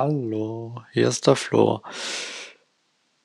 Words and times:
Hallo, 0.00 0.84
hier 0.92 1.08
ist 1.08 1.26
der 1.26 1.34
Flo. 1.34 1.82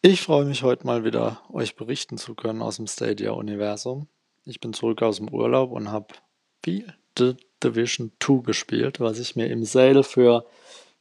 Ich 0.01 0.23
freue 0.23 0.45
mich 0.45 0.63
heute 0.63 0.87
mal 0.87 1.03
wieder, 1.05 1.39
euch 1.51 1.75
berichten 1.75 2.17
zu 2.17 2.33
können 2.33 2.63
aus 2.63 2.77
dem 2.77 2.87
Stadia-Universum. 2.87 4.07
Ich 4.43 4.59
bin 4.59 4.73
zurück 4.73 5.03
aus 5.03 5.17
dem 5.17 5.29
Urlaub 5.29 5.71
und 5.71 5.91
habe 5.91 6.15
viel 6.63 6.91
The 7.15 7.35
Division 7.63 8.11
2 8.19 8.41
gespielt, 8.41 8.99
was 8.99 9.19
ich 9.19 9.35
mir 9.35 9.51
im 9.51 9.65
Sale 9.65 10.01
für 10.01 10.47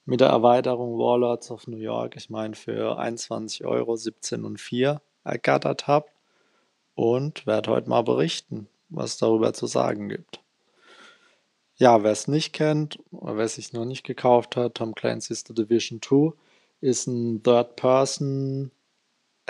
mit 0.05 0.21
der 0.21 0.29
Erweiterung 0.29 0.99
Warlords 0.99 1.51
of 1.51 1.67
New 1.67 1.79
York, 1.79 2.17
ich 2.17 2.29
meine 2.29 2.55
für 2.55 2.99
21 2.99 3.65
Euro 3.65 3.97
17 3.97 4.45
und 4.45 4.61
4 4.61 5.01
ergattert 5.25 5.87
habe 5.87 6.09
und 6.95 7.47
werde 7.47 7.71
heute 7.71 7.89
mal 7.89 8.03
berichten, 8.03 8.69
was 8.91 9.13
es 9.13 9.17
darüber 9.17 9.55
zu 9.55 9.67
sagen 9.67 10.11
gibt. 10.11 10.43
Ja, 11.77 12.03
wer 12.03 12.13
es 12.13 12.29
nicht 12.29 12.53
kennt 12.53 12.99
oder 13.11 13.39
wer 13.39 13.45
es 13.45 13.55
sich 13.55 13.73
noch 13.73 13.85
nicht 13.85 14.05
gekauft 14.05 14.57
hat, 14.57 14.77
Tom 14.77 14.95
Clancy's 14.95 15.45
The 15.47 15.55
Division 15.55 16.01
2 16.03 16.33
ist 16.81 17.07
ein 17.07 17.43
Third-Person 17.43 18.71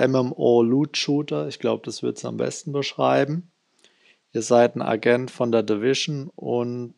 MMO 0.01 0.62
Loot 0.62 0.97
Shooter. 0.97 1.48
Ich 1.48 1.59
glaube, 1.59 1.83
das 1.85 2.03
wird 2.03 2.19
es 2.19 2.25
am 2.25 2.37
besten 2.37 2.73
beschreiben. 2.73 3.51
Ihr 4.33 4.43
seid 4.43 4.77
ein 4.77 4.83
Agent 4.83 5.31
von 5.31 5.53
der 5.53 5.62
Division 5.62 6.31
und 6.35 6.95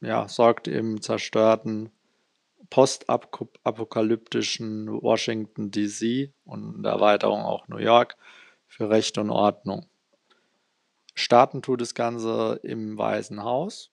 ja, 0.00 0.28
sorgt 0.28 0.68
im 0.68 1.02
zerstörten 1.02 1.90
postapokalyptischen 2.70 4.88
Washington 5.02 5.70
DC 5.70 6.32
und 6.44 6.76
in 6.76 6.82
der 6.82 6.92
Erweiterung 6.92 7.42
auch 7.42 7.68
New 7.68 7.78
York 7.78 8.16
für 8.66 8.88
Recht 8.88 9.18
und 9.18 9.30
Ordnung. 9.30 9.86
Starten 11.14 11.60
tut 11.60 11.80
das 11.80 11.94
Ganze 11.94 12.60
im 12.62 12.96
Weißen 12.96 13.42
Haus 13.42 13.90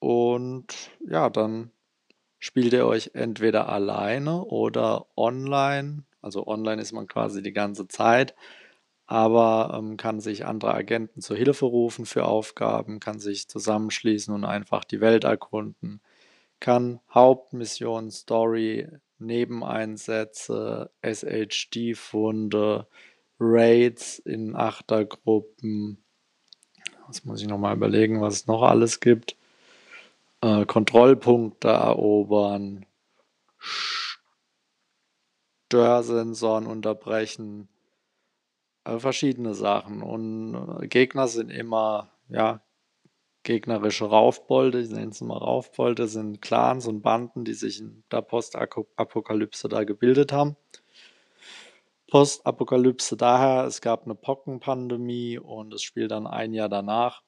und 0.00 0.90
ja, 1.06 1.30
dann 1.30 1.70
spielt 2.38 2.72
ihr 2.72 2.86
euch 2.86 3.12
entweder 3.14 3.68
alleine 3.68 4.44
oder 4.44 5.06
online. 5.16 6.04
Also 6.22 6.46
online 6.46 6.82
ist 6.82 6.92
man 6.92 7.06
quasi 7.06 7.42
die 7.42 7.52
ganze 7.52 7.86
Zeit, 7.86 8.34
aber 9.06 9.74
ähm, 9.78 9.96
kann 9.98 10.20
sich 10.20 10.46
andere 10.46 10.74
Agenten 10.74 11.20
zur 11.20 11.36
Hilfe 11.36 11.66
rufen 11.66 12.06
für 12.06 12.24
Aufgaben, 12.24 12.98
kann 12.98 13.20
sich 13.20 13.48
zusammenschließen 13.48 14.34
und 14.34 14.44
einfach 14.44 14.84
die 14.84 15.00
Welt 15.00 15.24
erkunden, 15.24 16.00
kann 16.60 17.00
Hauptmission, 17.12 18.10
Story, 18.10 18.88
Nebeneinsätze, 19.18 20.90
SHD-Funde, 21.02 22.86
Raids 23.38 24.18
in 24.18 24.56
Achtergruppen. 24.56 26.02
Das 27.06 27.24
muss 27.24 27.42
ich 27.42 27.48
nochmal 27.48 27.76
überlegen, 27.76 28.20
was 28.22 28.34
es 28.34 28.46
noch 28.46 28.62
alles 28.62 29.00
gibt 29.00 29.36
äh, 30.42 30.64
Kontrollpunkte 30.66 31.68
erobern, 31.68 32.86
Störsensoren 35.68 36.66
unterbrechen, 36.66 37.68
äh, 38.84 38.98
verschiedene 38.98 39.54
Sachen. 39.54 40.02
Und 40.02 40.80
äh, 40.82 40.88
Gegner 40.88 41.28
sind 41.28 41.50
immer, 41.50 42.10
ja, 42.28 42.62
gegnerische 43.42 44.04
Raufbolde, 44.06 44.80
ich 44.80 44.90
nenne 44.90 45.10
es 45.10 45.20
mal 45.20 45.38
Raufbolde, 45.38 46.08
sind 46.08 46.42
Clans 46.42 46.86
und 46.86 47.02
Banden, 47.02 47.44
die 47.44 47.54
sich 47.54 47.80
in 47.80 48.04
der 48.10 48.22
Postapokalypse 48.22 49.68
da 49.68 49.84
gebildet 49.84 50.32
haben. 50.32 50.56
Postapokalypse 52.10 53.16
daher, 53.16 53.64
es 53.64 53.80
gab 53.80 54.04
eine 54.04 54.14
Pockenpandemie 54.14 55.38
und 55.38 55.72
es 55.72 55.82
spielt 55.82 56.10
dann 56.10 56.26
ein 56.26 56.52
Jahr 56.52 56.68
danach. 56.68 57.22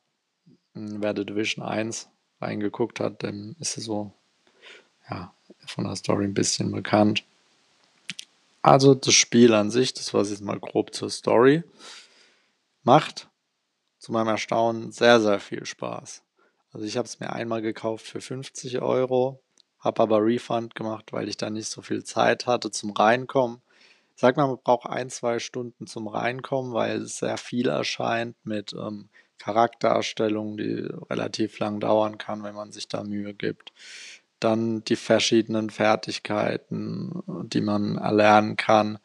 Wer 0.74 1.14
The 1.16 1.24
Division 1.24 1.64
1 1.64 2.11
reingeguckt 2.42 3.00
hat, 3.00 3.22
dann 3.22 3.56
ist 3.60 3.78
es 3.78 3.84
so 3.84 4.12
ja, 5.10 5.32
von 5.66 5.84
der 5.84 5.96
Story 5.96 6.24
ein 6.24 6.34
bisschen 6.34 6.72
bekannt. 6.72 7.24
Also 8.62 8.94
das 8.94 9.14
Spiel 9.14 9.54
an 9.54 9.70
sich, 9.70 9.92
das 9.92 10.14
war 10.14 10.24
jetzt 10.24 10.40
mal 10.40 10.60
grob 10.60 10.94
zur 10.94 11.10
Story, 11.10 11.64
macht 12.84 13.28
zu 13.98 14.12
meinem 14.12 14.28
Erstaunen 14.28 14.92
sehr, 14.92 15.20
sehr 15.20 15.40
viel 15.40 15.66
Spaß. 15.66 16.22
Also 16.72 16.86
ich 16.86 16.96
habe 16.96 17.06
es 17.06 17.20
mir 17.20 17.32
einmal 17.32 17.60
gekauft 17.60 18.06
für 18.06 18.20
50 18.20 18.80
Euro, 18.80 19.40
habe 19.80 20.02
aber 20.02 20.24
Refund 20.24 20.74
gemacht, 20.74 21.12
weil 21.12 21.28
ich 21.28 21.36
da 21.36 21.50
nicht 21.50 21.68
so 21.68 21.82
viel 21.82 22.04
Zeit 22.04 22.46
hatte 22.46 22.70
zum 22.70 22.92
Reinkommen. 22.92 23.60
Sag 24.14 24.36
mal, 24.36 24.46
man 24.46 24.58
braucht 24.62 24.88
ein, 24.88 25.10
zwei 25.10 25.38
Stunden 25.38 25.86
zum 25.86 26.06
Reinkommen, 26.06 26.72
weil 26.72 27.02
es 27.02 27.18
sehr 27.18 27.36
viel 27.36 27.68
erscheint 27.68 28.36
mit 28.44 28.72
ähm, 28.72 29.08
Charaktererstellung, 29.42 30.56
die 30.56 30.88
relativ 31.10 31.58
lang 31.58 31.80
dauern 31.80 32.16
kann, 32.16 32.44
wenn 32.44 32.54
man 32.54 32.70
sich 32.70 32.86
da 32.86 33.02
Mühe 33.02 33.34
gibt. 33.34 33.72
Dann 34.38 34.84
die 34.84 34.94
verschiedenen 34.94 35.70
Fertigkeiten, 35.70 37.22
die 37.26 37.60
man 37.60 37.98
erlernen 37.98 38.56
kann. 38.56 38.98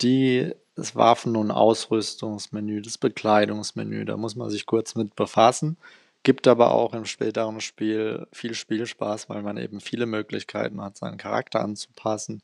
Die, 0.00 0.52
das 0.74 0.96
Waffen- 0.96 1.36
und 1.36 1.50
Ausrüstungsmenü, 1.50 2.80
das 2.80 2.96
Bekleidungsmenü, 2.96 4.06
da 4.06 4.16
muss 4.16 4.36
man 4.36 4.48
sich 4.48 4.64
kurz 4.64 4.94
mit 4.94 5.16
befassen. 5.16 5.76
Gibt 6.22 6.48
aber 6.48 6.70
auch 6.70 6.94
im 6.94 7.04
späteren 7.04 7.60
Spiel 7.60 8.26
viel 8.32 8.54
Spielspaß, 8.54 9.28
weil 9.28 9.42
man 9.42 9.58
eben 9.58 9.80
viele 9.80 10.06
Möglichkeiten 10.06 10.80
hat, 10.80 10.96
seinen 10.96 11.18
Charakter 11.18 11.60
anzupassen. 11.60 12.40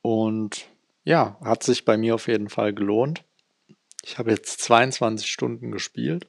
Und 0.00 0.68
ja, 1.04 1.36
hat 1.44 1.62
sich 1.64 1.84
bei 1.84 1.98
mir 1.98 2.14
auf 2.14 2.28
jeden 2.28 2.48
Fall 2.48 2.72
gelohnt. 2.72 3.24
Ich 4.04 4.18
habe 4.18 4.30
jetzt 4.30 4.60
22 4.62 5.30
Stunden 5.30 5.70
gespielt, 5.70 6.26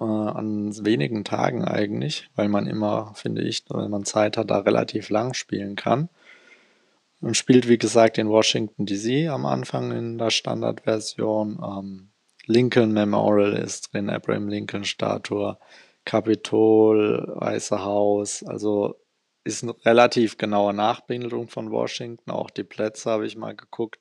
äh, 0.00 0.04
an 0.04 0.84
wenigen 0.84 1.24
Tagen 1.24 1.64
eigentlich, 1.64 2.28
weil 2.34 2.48
man 2.48 2.66
immer, 2.66 3.12
finde 3.14 3.42
ich, 3.42 3.64
wenn 3.68 3.90
man 3.90 4.04
Zeit 4.04 4.36
hat, 4.36 4.50
da 4.50 4.58
relativ 4.58 5.08
lang 5.10 5.34
spielen 5.34 5.76
kann. 5.76 6.08
Man 7.20 7.34
spielt, 7.34 7.68
wie 7.68 7.78
gesagt, 7.78 8.18
in 8.18 8.28
Washington 8.28 8.86
DC 8.86 9.28
am 9.30 9.46
Anfang 9.46 9.92
in 9.92 10.18
der 10.18 10.30
Standardversion. 10.30 11.58
Ähm, 11.62 12.10
Lincoln 12.46 12.92
Memorial 12.92 13.54
ist 13.54 13.92
drin, 13.92 14.10
Abraham 14.10 14.48
Lincoln 14.48 14.84
Statue, 14.84 15.56
Kapitol, 16.04 17.32
Weiße 17.36 17.82
Haus. 17.82 18.42
Also 18.44 18.96
ist 19.44 19.62
eine 19.62 19.74
relativ 19.84 20.36
genaue 20.36 20.74
Nachbildung 20.74 21.48
von 21.48 21.70
Washington. 21.70 22.30
Auch 22.30 22.50
die 22.50 22.64
Plätze 22.64 23.10
habe 23.10 23.26
ich 23.26 23.36
mal 23.36 23.54
geguckt. 23.54 24.00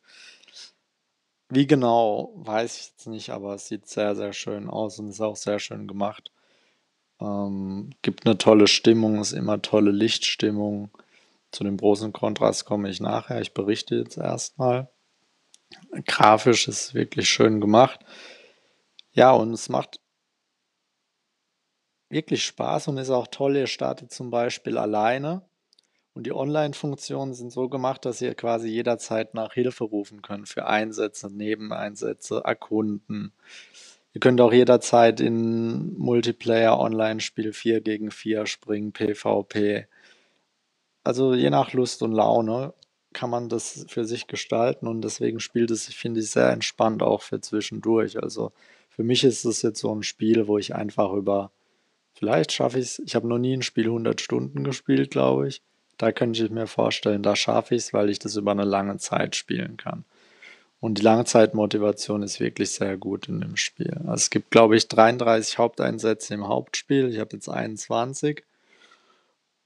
Wie 1.53 1.67
genau, 1.67 2.31
weiß 2.35 2.79
ich 2.79 2.87
jetzt 2.87 3.07
nicht, 3.07 3.29
aber 3.29 3.53
es 3.53 3.67
sieht 3.67 3.87
sehr, 3.87 4.15
sehr 4.15 4.33
schön 4.33 4.67
aus 4.71 4.97
und 4.97 5.09
ist 5.09 5.21
auch 5.21 5.35
sehr 5.35 5.59
schön 5.59 5.87
gemacht. 5.87 6.31
Ähm, 7.21 7.91
gibt 8.01 8.25
eine 8.25 8.39
tolle 8.39 8.65
Stimmung, 8.65 9.21
ist 9.21 9.33
immer 9.33 9.61
tolle 9.61 9.91
Lichtstimmung. 9.91 10.89
Zu 11.51 11.63
dem 11.63 11.77
großen 11.77 12.11
Kontrast 12.11 12.65
komme 12.65 12.89
ich 12.89 12.99
nachher. 12.99 13.39
Ich 13.39 13.53
berichte 13.53 13.95
jetzt 13.95 14.17
erstmal. 14.17 14.89
Grafisch 16.07 16.67
ist 16.67 16.95
wirklich 16.95 17.29
schön 17.29 17.61
gemacht. 17.61 17.99
Ja, 19.11 19.31
und 19.31 19.53
es 19.53 19.69
macht 19.69 19.99
wirklich 22.09 22.45
Spaß 22.45 22.87
und 22.87 22.97
ist 22.97 23.11
auch 23.11 23.27
toll. 23.27 23.57
Ihr 23.57 23.67
startet 23.67 24.11
zum 24.11 24.31
Beispiel 24.31 24.79
alleine 24.79 25.43
und 26.13 26.27
die 26.27 26.33
Online-Funktionen 26.33 27.33
sind 27.33 27.51
so 27.51 27.69
gemacht, 27.69 28.05
dass 28.05 28.21
ihr 28.21 28.35
quasi 28.35 28.67
jederzeit 28.67 29.33
nach 29.33 29.53
Hilfe 29.53 29.83
rufen 29.83 30.21
könnt 30.21 30.47
für 30.47 30.67
Einsätze, 30.67 31.29
Nebeneinsätze, 31.29 32.41
erkunden. 32.45 33.33
Ihr 34.13 34.21
könnt 34.21 34.39
auch 34.39 34.53
jederzeit 34.53 35.19
in 35.19 35.97
Multiplayer-Online-Spiel 35.97 37.51
4 37.51 37.81
gegen 37.81 38.11
4 38.11 38.45
springen, 38.45 38.93
PvP. 38.93 39.87
Also 41.03 41.33
je 41.33 41.49
nach 41.49 41.73
Lust 41.73 42.03
und 42.03 42.11
Laune 42.11 42.73
kann 43.11 43.31
man 43.31 43.49
das 43.49 43.85
für 43.89 44.05
sich 44.05 44.27
gestalten 44.27 44.87
und 44.87 45.01
deswegen 45.01 45.39
spielt 45.39 45.71
es, 45.71 45.85
finde 45.87 46.19
ich, 46.19 46.29
sehr 46.29 46.49
entspannt 46.51 47.01
auch 47.01 47.23
für 47.23 47.41
zwischendurch. 47.41 48.21
Also 48.21 48.51
für 48.89 49.03
mich 49.03 49.23
ist 49.23 49.45
es 49.45 49.63
jetzt 49.63 49.79
so 49.79 49.93
ein 49.93 50.03
Spiel, 50.03 50.47
wo 50.47 50.59
ich 50.59 50.75
einfach 50.75 51.11
über, 51.13 51.51
vielleicht 52.13 52.51
schaffe 52.51 52.77
ich 52.77 52.85
es, 52.85 52.99
ich 52.99 53.15
habe 53.15 53.27
noch 53.27 53.39
nie 53.39 53.53
ein 53.53 53.63
Spiel 53.63 53.85
100 53.85 54.21
Stunden 54.21 54.63
gespielt, 54.63 55.09
glaube 55.09 55.47
ich 55.47 55.63
da 55.97 56.11
könnte 56.11 56.43
ich 56.43 56.51
mir 56.51 56.67
vorstellen, 56.67 57.23
da 57.23 57.35
schaffe 57.35 57.75
ich 57.75 57.83
es, 57.83 57.93
weil 57.93 58.09
ich 58.09 58.19
das 58.19 58.35
über 58.35 58.51
eine 58.51 58.65
lange 58.65 58.97
Zeit 58.97 59.35
spielen 59.35 59.77
kann. 59.77 60.05
Und 60.79 60.97
die 60.97 61.03
Langzeitmotivation 61.03 62.23
ist 62.23 62.41
wirklich 62.41 62.71
sehr 62.71 62.97
gut 62.97 63.29
in 63.29 63.39
dem 63.39 63.55
Spiel. 63.55 63.93
Also 63.99 64.15
es 64.15 64.29
gibt, 64.29 64.51
glaube 64.51 64.75
ich, 64.75 64.89
33 64.89 65.57
Haupteinsätze 65.57 66.33
im 66.33 66.47
Hauptspiel. 66.47 67.07
Ich 67.09 67.19
habe 67.19 67.29
jetzt 67.33 67.47
21. 67.47 68.43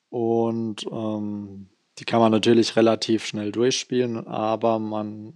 Und 0.09 0.85
ähm, 0.91 1.69
die 1.97 2.05
kann 2.05 2.19
man 2.19 2.31
natürlich 2.31 2.75
relativ 2.75 3.25
schnell 3.25 3.51
durchspielen, 3.51 4.27
aber 4.27 4.77
man 4.77 5.33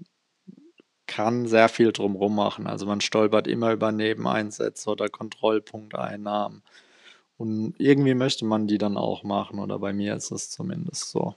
kann 1.07 1.47
sehr 1.47 1.67
viel 1.67 1.91
drumherum 1.91 2.35
machen. 2.35 2.67
Also 2.67 2.85
man 2.85 3.01
stolpert 3.01 3.47
immer 3.47 3.73
über 3.73 3.91
Nebeneinsätze 3.91 4.89
oder 4.89 5.09
Kontrollpunkteinnahmen. 5.09 6.61
Und 7.41 7.73
irgendwie 7.79 8.13
möchte 8.13 8.45
man 8.45 8.67
die 8.67 8.77
dann 8.77 8.97
auch 8.97 9.23
machen, 9.23 9.57
oder 9.57 9.79
bei 9.79 9.93
mir 9.93 10.15
ist 10.15 10.29
es 10.29 10.51
zumindest 10.51 11.09
so. 11.09 11.33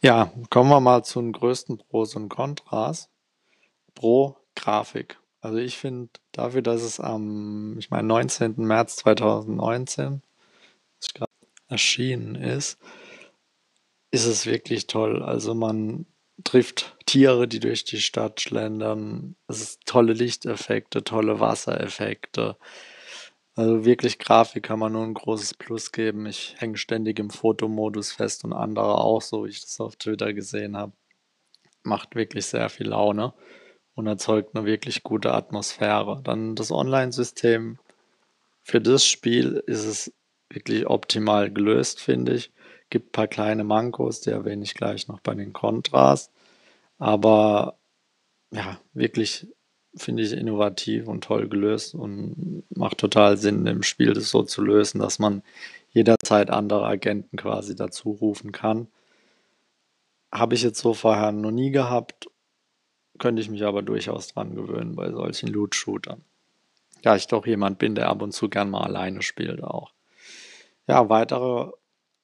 Ja, 0.00 0.32
kommen 0.48 0.70
wir 0.70 0.80
mal 0.80 1.04
zu 1.04 1.20
den 1.20 1.32
größten 1.32 1.76
Pros 1.76 2.16
und 2.16 2.30
Kontras. 2.30 3.10
Pro 3.94 4.38
Grafik. 4.56 5.18
Also 5.42 5.58
ich 5.58 5.76
finde 5.76 6.08
dafür, 6.32 6.62
dass 6.62 6.80
es 6.80 6.98
am, 6.98 7.76
ich 7.78 7.90
meine, 7.90 8.08
19. 8.08 8.54
März 8.56 8.96
2019 8.96 10.22
erschienen 11.68 12.34
ist, 12.34 12.78
ist 14.10 14.24
es 14.24 14.46
wirklich 14.46 14.86
toll. 14.86 15.22
Also 15.22 15.54
man 15.54 16.06
trifft 16.42 16.96
Tiere, 17.04 17.46
die 17.46 17.60
durch 17.60 17.84
die 17.84 18.00
Stadt 18.00 18.40
schlendern. 18.40 19.36
Es 19.46 19.60
ist 19.60 19.84
tolle 19.84 20.14
Lichteffekte, 20.14 21.04
tolle 21.04 21.38
Wassereffekte. 21.38 22.56
Also 23.58 23.84
wirklich 23.84 24.20
Grafik 24.20 24.62
kann 24.62 24.78
man 24.78 24.92
nur 24.92 25.02
ein 25.02 25.14
großes 25.14 25.54
Plus 25.54 25.90
geben. 25.90 26.26
Ich 26.26 26.54
hänge 26.58 26.76
ständig 26.76 27.18
im 27.18 27.28
Fotomodus 27.28 28.12
fest 28.12 28.44
und 28.44 28.52
andere 28.52 28.98
auch, 28.98 29.20
so 29.20 29.44
wie 29.44 29.48
ich 29.48 29.60
das 29.62 29.80
auf 29.80 29.96
Twitter 29.96 30.32
gesehen 30.32 30.76
habe. 30.76 30.92
Macht 31.82 32.14
wirklich 32.14 32.46
sehr 32.46 32.68
viel 32.68 32.90
Laune 32.90 33.34
und 33.96 34.06
erzeugt 34.06 34.54
eine 34.54 34.64
wirklich 34.64 35.02
gute 35.02 35.34
Atmosphäre. 35.34 36.20
Dann 36.22 36.54
das 36.54 36.70
Online-System. 36.70 37.80
Für 38.62 38.80
das 38.80 39.04
Spiel 39.04 39.60
ist 39.66 39.86
es 39.86 40.14
wirklich 40.50 40.86
optimal 40.86 41.50
gelöst, 41.50 42.00
finde 42.00 42.34
ich. 42.34 42.52
Gibt 42.90 43.08
ein 43.08 43.12
paar 43.12 43.26
kleine 43.26 43.64
Mankos, 43.64 44.20
die 44.20 44.30
erwähne 44.30 44.62
ich 44.62 44.74
gleich 44.74 45.08
noch 45.08 45.18
bei 45.18 45.34
den 45.34 45.52
Kontras. 45.52 46.30
Aber 46.98 47.76
ja, 48.52 48.78
wirklich 48.92 49.48
finde 49.94 50.22
ich 50.22 50.32
innovativ 50.32 51.08
und 51.08 51.24
toll 51.24 51.48
gelöst 51.48 51.94
und 51.94 52.64
macht 52.70 52.98
total 52.98 53.36
Sinn 53.36 53.66
im 53.66 53.82
Spiel, 53.82 54.12
das 54.12 54.30
so 54.30 54.42
zu 54.42 54.62
lösen, 54.62 55.00
dass 55.00 55.18
man 55.18 55.42
jederzeit 55.90 56.50
andere 56.50 56.86
Agenten 56.86 57.36
quasi 57.36 57.74
dazu 57.74 58.10
rufen 58.10 58.52
kann. 58.52 58.88
Habe 60.32 60.54
ich 60.54 60.62
jetzt 60.62 60.80
so 60.80 60.94
vorher 60.94 61.32
noch 61.32 61.50
nie 61.50 61.70
gehabt, 61.70 62.28
könnte 63.18 63.42
ich 63.42 63.50
mich 63.50 63.64
aber 63.64 63.82
durchaus 63.82 64.28
dran 64.28 64.54
gewöhnen 64.54 64.94
bei 64.94 65.10
solchen 65.10 65.48
Loot-Shootern. 65.48 66.22
Ja, 67.04 67.16
ich 67.16 67.26
doch 67.26 67.46
jemand 67.46 67.78
bin, 67.78 67.94
der 67.94 68.08
ab 68.08 68.22
und 68.22 68.32
zu 68.32 68.48
gern 68.48 68.70
mal 68.70 68.82
alleine 68.82 69.22
spielt 69.22 69.62
auch. 69.62 69.92
Ja, 70.86 71.08
weitere 71.08 71.70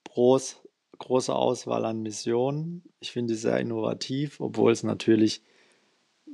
Pros, 0.05 0.61
große 0.99 1.34
Auswahl 1.34 1.84
an 1.84 2.02
Missionen. 2.02 2.82
Ich 3.00 3.12
finde 3.12 3.34
sie 3.34 3.40
sehr 3.40 3.58
innovativ, 3.58 4.40
obwohl 4.40 4.72
es 4.72 4.82
natürlich, 4.82 5.43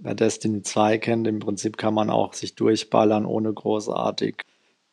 wer 0.00 0.14
Destiny 0.14 0.62
2 0.62 0.98
kennt, 0.98 1.26
im 1.26 1.38
Prinzip 1.38 1.76
kann 1.76 1.94
man 1.94 2.10
auch 2.10 2.32
sich 2.32 2.54
durchballern, 2.54 3.26
ohne 3.26 3.52
großartig 3.52 4.42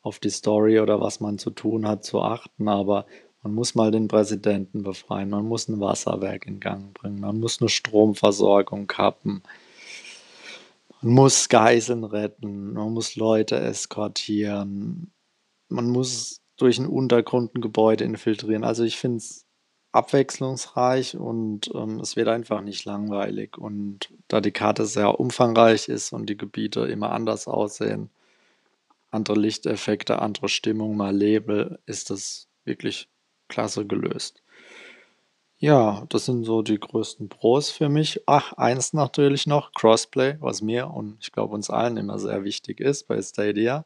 auf 0.02 0.20
die 0.20 0.30
Story 0.30 0.80
oder 0.80 1.02
was 1.02 1.20
man 1.20 1.38
zu 1.38 1.50
tun 1.50 1.88
hat 1.88 2.04
zu 2.04 2.22
achten. 2.22 2.68
Aber 2.68 3.06
man 3.42 3.54
muss 3.54 3.76
mal 3.76 3.92
den 3.92 4.08
Präsidenten 4.08 4.84
befreien, 4.84 5.30
man 5.30 5.46
muss 5.46 5.68
ein 5.68 5.80
Wasserwerk 5.80 6.46
in 6.46 6.60
Gang 6.60 6.94
bringen, 6.94 7.20
man 7.20 7.40
muss 7.40 7.62
eine 7.62 7.70
Stromversorgung 7.70 8.88
kappen, 8.88 9.42
man 11.02 11.14
muss 11.14 11.50
Geiseln 11.50 12.04
retten, 12.04 12.74
man 12.74 12.94
muss 12.94 13.16
Leute 13.16 13.58
eskortieren, 13.58 15.12
man 15.70 15.90
muss 15.90 16.42
durch 16.58 16.80
ein 16.80 16.88
Untergrundgebäude 16.88 18.04
infiltrieren. 18.04 18.64
Also 18.64 18.84
ich 18.84 18.98
finde 18.98 19.18
es 19.18 19.47
abwechslungsreich 19.92 21.18
und 21.18 21.72
ähm, 21.74 22.00
es 22.00 22.16
wird 22.16 22.28
einfach 22.28 22.62
nicht 22.62 22.86
langweilig. 22.86 23.58
Und 23.58 24.12
da 24.28 24.42
die 24.42 24.52
Karte 24.52 24.86
sehr 24.86 25.20
umfangreich 25.20 25.90
ist 25.90 26.14
und 26.14 26.28
die 26.30 26.38
Gebiete 26.38 26.82
immer 26.82 27.12
anders 27.12 27.48
aussehen, 27.48 28.10
andere 29.12 29.40
Lichteffekte, 29.40 30.20
andere 30.22 30.50
Stimmung, 30.50 30.98
mal 30.98 31.16
Label, 31.16 31.80
ist 31.86 32.10
das 32.10 32.48
wirklich 32.66 33.08
klasse 33.48 33.86
gelöst. 33.86 34.42
Ja, 35.60 36.06
das 36.10 36.26
sind 36.26 36.44
so 36.44 36.62
die 36.62 36.80
größten 36.80 37.30
Pros 37.30 37.72
für 37.72 37.90
mich. 37.90 38.22
Ach, 38.28 38.54
eins 38.54 38.94
natürlich 38.94 39.48
noch, 39.48 39.72
Crossplay, 39.74 40.36
was 40.40 40.62
mir 40.62 40.92
und 40.92 41.18
ich 41.20 41.32
glaube 41.32 41.56
uns 41.56 41.72
allen 41.72 41.98
immer 41.98 42.20
sehr 42.20 42.44
wichtig 42.44 42.80
ist 42.80 43.08
bei 43.08 43.20
Stadia. 43.22 43.84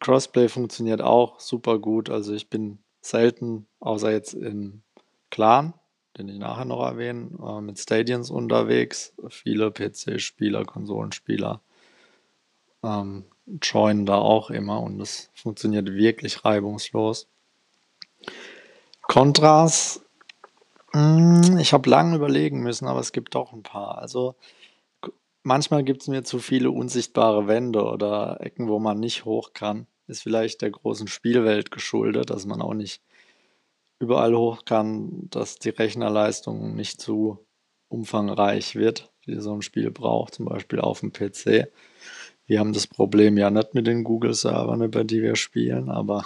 Crossplay 0.00 0.48
funktioniert 0.48 1.02
auch 1.02 1.38
super 1.38 1.78
gut. 1.78 2.10
Also 2.10 2.34
ich 2.34 2.50
bin 2.50 2.78
selten, 3.08 3.66
außer 3.80 4.10
jetzt 4.10 4.34
in 4.34 4.82
Clan, 5.30 5.74
den 6.18 6.28
ich 6.28 6.38
nachher 6.38 6.64
noch 6.64 6.84
erwähne, 6.84 7.30
äh, 7.44 7.60
mit 7.60 7.78
Stadions 7.78 8.30
unterwegs. 8.30 9.14
Viele 9.28 9.70
PC-Spieler, 9.70 10.64
Konsolenspieler 10.64 11.60
ähm, 12.82 13.24
joinen 13.62 14.06
da 14.06 14.16
auch 14.16 14.50
immer 14.50 14.80
und 14.82 14.98
das 14.98 15.30
funktioniert 15.34 15.92
wirklich 15.92 16.44
reibungslos. 16.44 17.28
Kontras, 19.02 20.02
hm, 20.92 21.58
ich 21.58 21.72
habe 21.72 21.88
lange 21.88 22.16
überlegen 22.16 22.60
müssen, 22.60 22.86
aber 22.86 23.00
es 23.00 23.12
gibt 23.12 23.34
doch 23.34 23.52
ein 23.52 23.62
paar. 23.62 23.98
Also 23.98 24.34
manchmal 25.42 25.84
gibt 25.84 26.02
es 26.02 26.08
mir 26.08 26.24
zu 26.24 26.38
viele 26.38 26.70
unsichtbare 26.70 27.46
Wände 27.46 27.84
oder 27.84 28.40
Ecken, 28.40 28.68
wo 28.68 28.78
man 28.78 28.98
nicht 28.98 29.24
hoch 29.24 29.52
kann. 29.52 29.86
Ist 30.06 30.22
vielleicht 30.22 30.62
der 30.62 30.70
großen 30.70 31.08
Spielwelt 31.08 31.70
geschuldet, 31.70 32.30
dass 32.30 32.46
man 32.46 32.62
auch 32.62 32.74
nicht 32.74 33.02
überall 33.98 34.36
hoch 34.36 34.64
kann, 34.64 35.28
dass 35.30 35.58
die 35.58 35.70
Rechnerleistung 35.70 36.74
nicht 36.74 37.00
zu 37.00 37.38
umfangreich 37.88 38.76
wird, 38.76 39.10
wie 39.24 39.40
so 39.40 39.52
ein 39.52 39.62
Spiel 39.62 39.90
braucht, 39.90 40.34
zum 40.34 40.46
Beispiel 40.46 40.80
auf 40.80 41.00
dem 41.00 41.12
PC. 41.12 41.68
Wir 42.46 42.60
haben 42.60 42.72
das 42.72 42.86
Problem 42.86 43.36
ja 43.36 43.50
nicht 43.50 43.74
mit 43.74 43.86
den 43.86 44.04
Google-Servern, 44.04 44.82
über 44.82 45.02
die 45.02 45.22
wir 45.22 45.34
spielen, 45.34 45.90
aber 45.90 46.24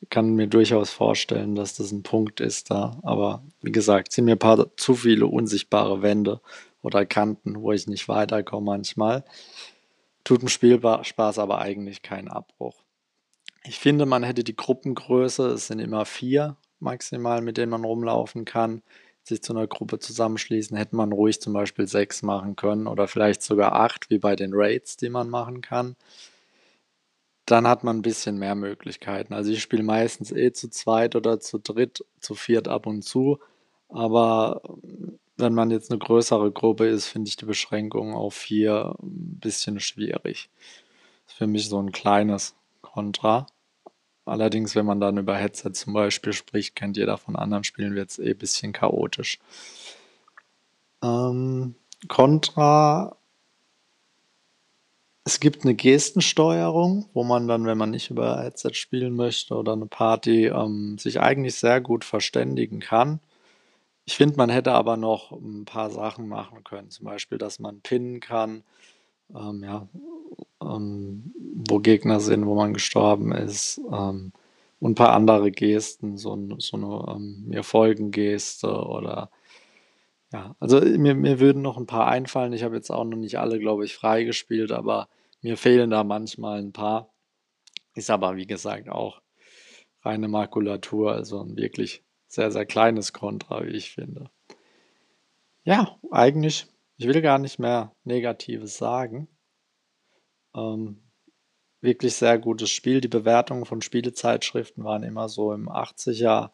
ich 0.00 0.10
kann 0.10 0.34
mir 0.34 0.46
durchaus 0.46 0.90
vorstellen, 0.90 1.54
dass 1.54 1.74
das 1.74 1.90
ein 1.90 2.02
Punkt 2.02 2.40
ist 2.40 2.70
da. 2.70 2.98
Aber 3.02 3.42
wie 3.62 3.72
gesagt, 3.72 4.12
sind 4.12 4.26
mir 4.26 4.32
ein 4.32 4.38
paar 4.38 4.76
zu 4.76 4.94
viele 4.94 5.26
unsichtbare 5.26 6.02
Wände 6.02 6.40
oder 6.82 7.06
Kanten, 7.06 7.60
wo 7.60 7.72
ich 7.72 7.86
nicht 7.86 8.08
weiterkomme 8.08 8.66
manchmal. 8.66 9.24
Tut 10.26 10.42
dem 10.42 10.48
Spiel 10.48 10.80
Spaß 10.80 11.38
aber 11.38 11.60
eigentlich 11.60 12.02
keinen 12.02 12.26
Abbruch. 12.26 12.82
Ich 13.62 13.78
finde, 13.78 14.06
man 14.06 14.24
hätte 14.24 14.42
die 14.42 14.56
Gruppengröße, 14.56 15.50
es 15.50 15.68
sind 15.68 15.78
immer 15.78 16.04
vier 16.04 16.56
maximal, 16.80 17.40
mit 17.42 17.56
denen 17.56 17.70
man 17.70 17.84
rumlaufen 17.84 18.44
kann, 18.44 18.82
sich 19.22 19.40
zu 19.40 19.52
einer 19.52 19.68
Gruppe 19.68 20.00
zusammenschließen, 20.00 20.76
hätte 20.76 20.96
man 20.96 21.12
ruhig 21.12 21.40
zum 21.40 21.52
Beispiel 21.52 21.86
sechs 21.86 22.22
machen 22.22 22.56
können 22.56 22.88
oder 22.88 23.06
vielleicht 23.06 23.40
sogar 23.40 23.74
acht, 23.74 24.10
wie 24.10 24.18
bei 24.18 24.34
den 24.34 24.50
Raids, 24.52 24.96
die 24.96 25.10
man 25.10 25.30
machen 25.30 25.60
kann. 25.60 25.94
Dann 27.44 27.68
hat 27.68 27.84
man 27.84 27.98
ein 27.98 28.02
bisschen 28.02 28.36
mehr 28.36 28.56
Möglichkeiten. 28.56 29.32
Also 29.32 29.52
ich 29.52 29.62
spiele 29.62 29.84
meistens 29.84 30.32
eh 30.32 30.50
zu 30.50 30.68
zweit 30.70 31.14
oder 31.14 31.38
zu 31.38 31.58
dritt, 31.58 32.04
zu 32.18 32.34
viert 32.34 32.66
ab 32.66 32.88
und 32.88 33.02
zu. 33.02 33.38
Aber 33.88 34.60
wenn 35.36 35.54
man 35.54 35.70
jetzt 35.70 35.90
eine 35.90 35.98
größere 35.98 36.50
Gruppe 36.50 36.86
ist, 36.86 37.06
finde 37.06 37.28
ich 37.28 37.36
die 37.36 37.44
Beschränkung 37.44 38.14
auf 38.14 38.34
vier 38.34 38.94
ein 39.02 39.38
bisschen 39.40 39.80
schwierig. 39.80 40.50
Das 41.24 41.32
ist 41.32 41.38
für 41.38 41.46
mich 41.46 41.68
so 41.68 41.80
ein 41.80 41.92
kleines 41.92 42.54
Kontra. 42.82 43.46
Allerdings, 44.24 44.74
wenn 44.74 44.86
man 44.86 45.00
dann 45.00 45.18
über 45.18 45.36
Headset 45.36 45.72
zum 45.72 45.92
Beispiel 45.92 46.32
spricht, 46.32 46.74
kennt 46.74 46.96
jeder 46.96 47.16
von 47.16 47.36
anderen 47.36 47.64
Spielen, 47.64 47.94
wird 47.94 48.10
es 48.10 48.18
eh 48.18 48.30
ein 48.30 48.38
bisschen 48.38 48.72
chaotisch. 48.72 49.38
Ähm, 51.02 51.76
Contra, 52.08 53.16
es 55.24 55.40
gibt 55.40 55.64
eine 55.64 55.74
Gestensteuerung, 55.74 57.08
wo 57.12 57.24
man 57.24 57.46
dann, 57.46 57.66
wenn 57.66 57.78
man 57.78 57.90
nicht 57.90 58.10
über 58.10 58.42
Headset 58.42 58.74
spielen 58.74 59.14
möchte 59.14 59.54
oder 59.54 59.72
eine 59.72 59.86
Party, 59.86 60.46
ähm, 60.46 60.98
sich 60.98 61.20
eigentlich 61.20 61.56
sehr 61.56 61.80
gut 61.80 62.04
verständigen 62.04 62.80
kann. 62.80 63.20
Ich 64.06 64.16
finde, 64.16 64.36
man 64.36 64.50
hätte 64.50 64.72
aber 64.72 64.96
noch 64.96 65.32
ein 65.32 65.64
paar 65.64 65.90
Sachen 65.90 66.28
machen 66.28 66.62
können. 66.64 66.90
Zum 66.90 67.06
Beispiel, 67.06 67.38
dass 67.38 67.58
man 67.58 67.80
pinnen 67.80 68.20
kann, 68.20 68.62
ähm, 69.34 69.64
ja, 69.64 69.88
ähm, 70.62 71.32
wo 71.68 71.80
Gegner 71.80 72.20
sind, 72.20 72.46
wo 72.46 72.54
man 72.54 72.74
gestorben 72.74 73.32
ist. 73.32 73.80
Ähm, 73.92 74.32
und 74.80 74.92
ein 74.92 74.94
paar 74.94 75.12
andere 75.14 75.50
Gesten, 75.50 76.18
so, 76.18 76.38
so 76.58 76.76
eine 76.76 77.16
ähm, 77.16 77.44
mir 77.48 77.64
folgen 77.64 78.10
Geste 78.12 78.68
oder 78.70 79.30
ja, 80.32 80.54
also 80.60 80.80
mir, 80.80 81.14
mir 81.14 81.40
würden 81.40 81.62
noch 81.62 81.76
ein 81.76 81.86
paar 81.86 82.08
einfallen. 82.08 82.52
Ich 82.52 82.62
habe 82.64 82.76
jetzt 82.76 82.90
auch 82.90 83.04
noch 83.04 83.16
nicht 83.16 83.38
alle, 83.38 83.58
glaube 83.58 83.84
ich, 83.84 83.94
freigespielt, 83.96 84.72
aber 84.72 85.08
mir 85.40 85.56
fehlen 85.56 85.90
da 85.90 86.04
manchmal 86.04 86.60
ein 86.60 86.72
paar. 86.72 87.12
Ist 87.94 88.10
aber, 88.10 88.36
wie 88.36 88.46
gesagt, 88.46 88.88
auch 88.88 89.22
reine 90.02 90.28
Makulatur, 90.28 91.12
also 91.12 91.46
wirklich 91.56 92.04
sehr, 92.36 92.52
sehr 92.52 92.66
kleines 92.66 93.12
Kontra, 93.12 93.66
wie 93.66 93.76
ich 93.76 93.90
finde. 93.92 94.30
Ja, 95.64 95.98
eigentlich, 96.12 96.66
ich 96.96 97.08
will 97.08 97.20
gar 97.22 97.38
nicht 97.38 97.58
mehr 97.58 97.92
Negatives 98.04 98.76
sagen. 98.76 99.26
Ähm, 100.54 101.02
wirklich 101.80 102.14
sehr 102.14 102.38
gutes 102.38 102.70
Spiel. 102.70 103.00
Die 103.00 103.08
Bewertungen 103.08 103.64
von 103.64 103.82
Spielezeitschriften 103.82 104.84
waren 104.84 105.02
immer 105.02 105.28
so 105.28 105.52
im 105.52 105.68
80er, 105.68 106.50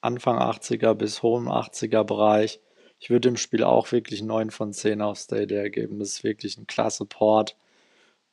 Anfang 0.00 0.38
80er 0.38 0.94
bis 0.94 1.22
hohen 1.22 1.48
80er 1.48 2.04
Bereich. 2.04 2.60
Ich 2.98 3.10
würde 3.10 3.28
dem 3.28 3.36
Spiel 3.36 3.64
auch 3.64 3.90
wirklich 3.92 4.22
9 4.22 4.50
von 4.50 4.72
10 4.72 5.02
auf 5.02 5.18
Stadia 5.18 5.68
geben. 5.68 5.98
Das 5.98 6.08
ist 6.10 6.24
wirklich 6.24 6.56
ein 6.56 6.66
klasse 6.66 7.04
Port. 7.04 7.56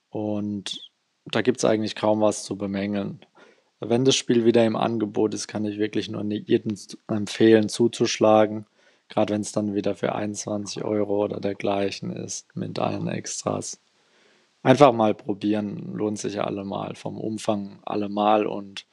Und 0.10 0.92
da 1.26 1.42
gibt 1.42 1.58
es 1.58 1.66
eigentlich 1.66 1.96
kaum 1.96 2.22
was 2.22 2.44
zu 2.44 2.58
bemängeln. 2.58 3.26
Wenn 3.80 4.06
das 4.06 4.16
Spiel 4.16 4.46
wieder 4.46 4.66
im 4.66 4.76
Angebot 4.76 5.34
ist, 5.34 5.48
kann 5.48 5.66
ich 5.66 5.78
wirklich 5.78 6.10
nur 6.10 6.24
jedem 6.24 6.76
empfehlen, 7.08 7.70
zuzuschlagen. 7.70 8.66
Gerade 9.08 9.34
wenn 9.34 9.42
es 9.42 9.52
dann 9.52 9.74
wieder 9.74 9.96
für 9.96 10.14
21 10.14 10.84
Euro 10.84 11.24
oder 11.24 11.40
dergleichen 11.40 12.12
ist, 12.12 12.56
mit 12.56 12.78
allen 12.78 13.08
Extras. 13.08 13.80
Einfach 14.62 14.92
mal 14.92 15.16
probieren, 15.16 15.94
lohnt 15.94 16.20
sich 16.20 16.42
allemal, 16.42 16.96
vom 16.96 17.18
Umfang 17.18 17.80
allemal 17.84 18.46
und 18.46 18.86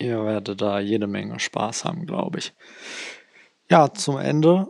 Ihr 0.00 0.24
werdet 0.24 0.60
da 0.60 0.78
jede 0.78 1.08
Menge 1.08 1.40
Spaß 1.40 1.84
haben, 1.84 2.06
glaube 2.06 2.38
ich. 2.38 2.54
Ja, 3.68 3.92
zum 3.92 4.16
Ende 4.18 4.68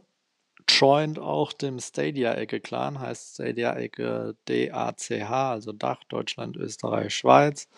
joint 0.66 1.18
auch 1.18 1.52
dem 1.52 1.78
Stadia-Ecke-Clan, 1.78 2.99
heißt 2.99 3.35
Stadia-Ecke 3.35 4.37
DACH, 4.47 5.30
also 5.30 5.73
Dach, 5.73 6.02
Deutschland, 6.04 6.57
Österreich, 6.57 7.14
Schweiz. 7.14 7.68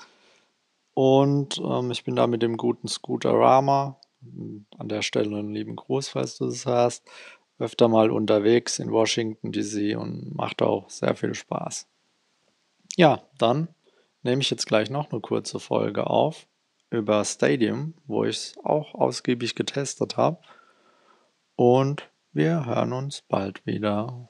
Und 1.02 1.58
ähm, 1.64 1.90
ich 1.90 2.04
bin 2.04 2.14
da 2.14 2.26
mit 2.26 2.42
dem 2.42 2.58
guten 2.58 2.86
Scooter 2.86 3.32
Rama, 3.32 3.98
an 4.76 4.88
der 4.90 5.00
Stelle 5.00 5.38
einen 5.38 5.54
lieben 5.54 5.74
Gruß, 5.74 6.10
falls 6.10 6.36
du 6.36 6.44
das 6.44 6.66
hast, 6.66 7.08
öfter 7.58 7.88
mal 7.88 8.10
unterwegs 8.10 8.78
in 8.78 8.92
Washington 8.92 9.50
DC 9.50 9.98
und 9.98 10.36
macht 10.36 10.60
auch 10.60 10.90
sehr 10.90 11.16
viel 11.16 11.32
Spaß. 11.32 11.88
Ja, 12.98 13.22
dann 13.38 13.68
nehme 14.24 14.42
ich 14.42 14.50
jetzt 14.50 14.66
gleich 14.66 14.90
noch 14.90 15.10
eine 15.10 15.22
kurze 15.22 15.58
Folge 15.58 16.06
auf 16.06 16.46
über 16.90 17.24
Stadium, 17.24 17.94
wo 18.06 18.24
ich 18.26 18.36
es 18.36 18.58
auch 18.62 18.94
ausgiebig 18.94 19.54
getestet 19.54 20.18
habe. 20.18 20.42
Und 21.56 22.10
wir 22.32 22.66
hören 22.66 22.92
uns 22.92 23.22
bald 23.22 23.64
wieder. 23.64 24.28